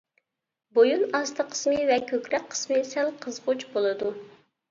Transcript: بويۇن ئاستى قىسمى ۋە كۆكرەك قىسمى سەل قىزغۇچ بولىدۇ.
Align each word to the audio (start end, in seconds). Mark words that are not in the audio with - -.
بويۇن 0.77 1.03
ئاستى 1.17 1.45
قىسمى 1.51 1.83
ۋە 1.91 1.99
كۆكرەك 2.11 2.49
قىسمى 2.53 2.81
سەل 2.95 3.11
قىزغۇچ 3.27 3.67
بولىدۇ. 3.77 4.15